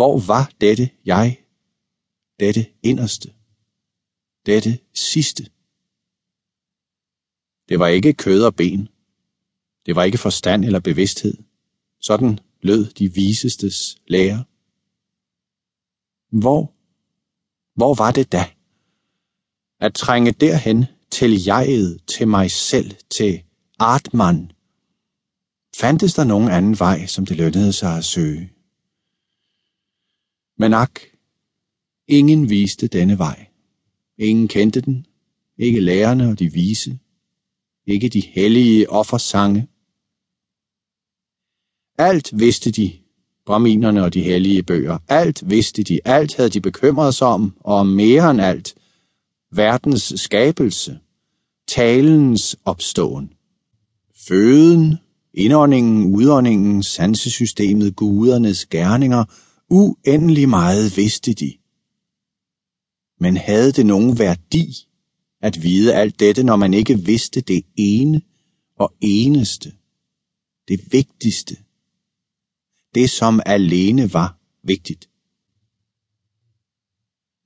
[0.00, 1.44] Hvor var dette jeg?
[2.40, 3.34] Dette inderste?
[4.46, 5.42] Dette sidste?
[7.68, 8.88] Det var ikke kød og ben.
[9.86, 11.34] Det var ikke forstand eller bevidsthed.
[12.00, 14.44] Sådan lød de visestes lære.
[16.40, 16.72] Hvor?
[17.74, 18.44] Hvor var det da?
[19.80, 23.42] At trænge derhen til jeget, til mig selv, til
[23.80, 24.52] Atman.
[25.76, 28.59] Fandtes der nogen anden vej, som det lønnede sig at søge?
[30.60, 31.00] Men ak,
[32.08, 33.46] ingen viste denne vej.
[34.18, 35.06] Ingen kendte den,
[35.58, 36.98] ikke lærerne og de vise,
[37.86, 39.68] ikke de hellige offersange.
[41.98, 42.92] Alt vidste de,
[43.46, 44.98] braminerne og de hellige bøger.
[45.08, 48.74] Alt vidste de, alt havde de bekymret sig om, og mere end alt,
[49.52, 50.98] verdens skabelse,
[51.68, 53.32] talens opståen,
[54.28, 54.94] føden,
[55.34, 59.24] indåndingen, udåndingen, sansesystemet, gudernes gerninger,
[59.70, 61.54] uendelig meget vidste de.
[63.20, 64.88] Men havde det nogen værdi
[65.42, 68.22] at vide alt dette, når man ikke vidste det ene
[68.76, 69.72] og eneste,
[70.68, 71.56] det vigtigste,
[72.94, 75.08] det som alene var vigtigt?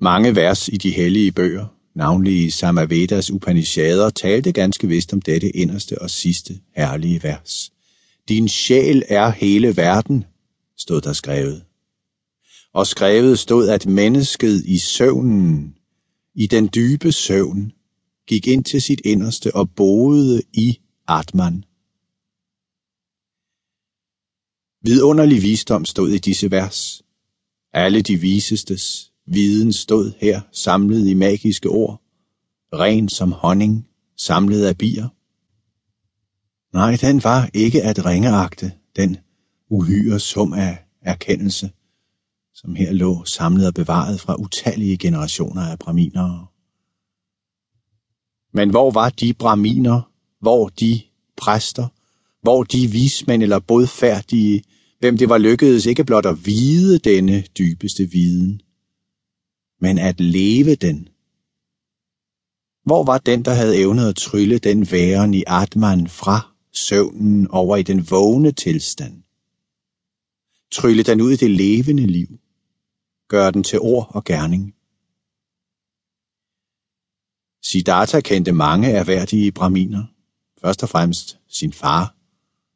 [0.00, 5.56] Mange vers i de hellige bøger, navnlig i Samavedas Upanishader, talte ganske vist om dette
[5.56, 7.72] inderste og sidste herlige vers.
[8.28, 10.24] Din sjæl er hele verden,
[10.76, 11.64] stod der skrevet
[12.74, 15.74] og skrevet stod, at mennesket i søvnen,
[16.34, 17.72] i den dybe søvn,
[18.26, 21.64] gik ind til sit inderste og boede i Atman.
[24.82, 27.02] Vidunderlig visdom stod i disse vers.
[27.72, 32.02] Alle de visestes viden stod her samlet i magiske ord,
[32.72, 35.08] ren som honning, samlet af bier.
[36.76, 39.16] Nej, den var ikke at ringeagte, den
[39.70, 41.70] uhyre sum af erkendelse,
[42.54, 46.46] som her lå samlet og bevaret fra utallige generationer af braminere.
[48.52, 50.10] Men hvor var de braminer,
[50.40, 51.00] hvor de
[51.36, 51.88] præster,
[52.42, 54.62] hvor de vismænd eller bodfærdige,
[55.00, 58.60] hvem det var lykkedes ikke blot at vide denne dybeste viden,
[59.80, 61.08] men at leve den.
[62.84, 67.76] Hvor var den, der havde evnet at trylle den væren i Atman fra søvnen over
[67.76, 69.22] i den vågne tilstand?
[70.72, 72.40] Trylle den ud i det levende liv
[73.28, 74.74] gøre den til ord og gerning.
[77.62, 80.04] Siddhartha kendte mange erhverdige braminer,
[80.60, 82.14] først og fremmest sin far,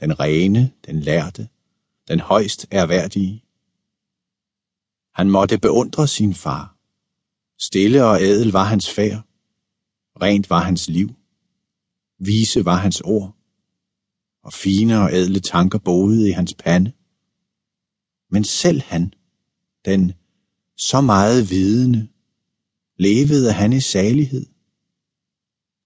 [0.00, 1.48] den rene, den lærte,
[2.08, 3.44] den højst erhverdige.
[5.14, 6.76] Han måtte beundre sin far.
[7.58, 9.22] Stille og ædel var hans færd.
[10.22, 11.08] Rent var hans liv.
[12.18, 13.36] Vise var hans ord.
[14.42, 16.92] Og fine og ædle tanker boede i hans pande.
[18.30, 19.14] Men selv han,
[19.84, 20.12] den
[20.76, 22.08] så meget vidende,
[22.96, 24.46] levede han i salighed?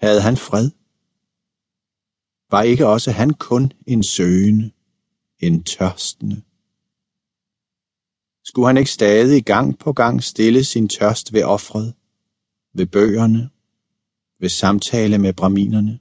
[0.00, 0.70] Havde han fred?
[2.50, 4.70] Var ikke også han kun en søgende,
[5.38, 6.42] en tørstende?
[8.44, 11.94] Skulle han ikke stadig gang på gang stille sin tørst ved offret,
[12.74, 13.50] ved bøgerne,
[14.40, 16.00] ved samtale med braminerne?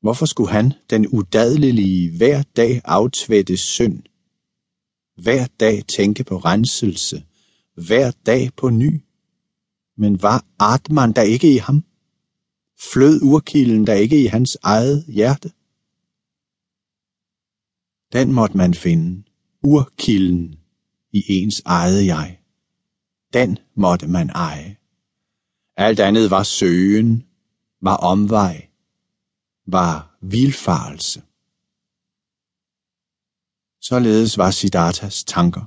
[0.00, 4.02] Hvorfor skulle han, den udadelige, hver dag aftvætte synd,
[5.16, 7.24] hver dag tænke på renselse,
[7.74, 9.00] hver dag på ny.
[9.96, 11.84] Men var Atman der ikke i ham?
[12.92, 15.52] Flød urkilden der ikke i hans eget hjerte?
[18.12, 19.22] Den måtte man finde,
[19.62, 20.54] urkilden
[21.12, 22.40] i ens eget jeg.
[23.32, 24.76] Den måtte man eje.
[25.76, 27.24] Alt andet var søgen,
[27.80, 28.68] var omvej,
[29.66, 31.22] var vilfarelse.
[33.88, 35.64] Således var Siddharthas tanker.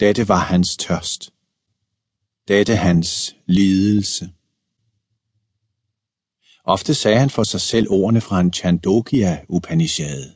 [0.00, 1.32] Dette var hans tørst.
[2.48, 4.32] Dette hans lidelse.
[6.64, 10.32] Ofte sagde han for sig selv ordene fra en Chandogya Upanishad.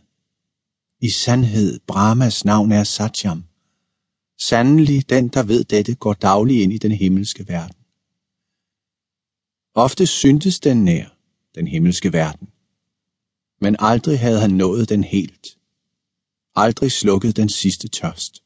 [1.00, 3.44] I sandhed, Brahmas navn er Satyam.
[4.40, 7.76] Sandelig, den, der ved dette, går daglig ind i den himmelske verden.
[9.74, 11.06] Ofte syntes den nær,
[11.54, 12.48] den himmelske verden.
[13.60, 15.61] Men aldrig havde han nået den helt
[16.54, 18.42] aldrig slukket den sidste tørst.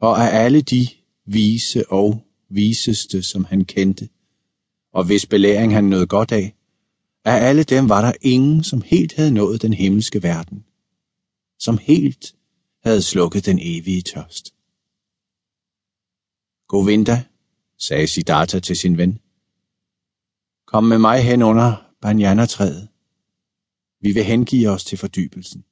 [0.00, 0.88] Og af alle de
[1.26, 4.08] vise og viseste, som han kendte,
[4.92, 6.54] og hvis belæring han nåede godt af,
[7.24, 10.64] af alle dem var der ingen, som helt havde nået den himmelske verden,
[11.58, 12.36] som helt
[12.82, 14.54] havde slukket den evige tørst.
[16.68, 17.24] Govinda,
[17.78, 19.18] sagde Siddhartha til sin ven,
[20.66, 22.88] kom med mig hen under banyanatræet.
[24.00, 25.64] Vi vil hengive os til fordybelsen.